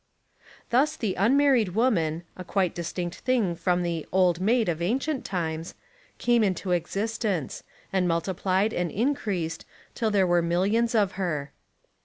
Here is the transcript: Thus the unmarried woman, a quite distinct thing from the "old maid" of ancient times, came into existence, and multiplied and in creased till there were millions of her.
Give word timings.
Thus 0.71 0.95
the 0.95 1.13
unmarried 1.13 1.75
woman, 1.75 2.23
a 2.35 2.43
quite 2.43 2.73
distinct 2.73 3.17
thing 3.19 3.55
from 3.55 3.83
the 3.83 4.07
"old 4.11 4.41
maid" 4.41 4.67
of 4.67 4.81
ancient 4.81 5.23
times, 5.25 5.75
came 6.17 6.43
into 6.43 6.71
existence, 6.71 7.61
and 7.93 8.07
multiplied 8.07 8.73
and 8.73 8.89
in 8.89 9.13
creased 9.13 9.63
till 9.93 10.09
there 10.09 10.25
were 10.25 10.41
millions 10.41 10.95
of 10.95 11.11
her. 11.21 11.51